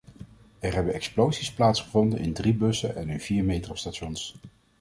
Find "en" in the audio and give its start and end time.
2.95-3.09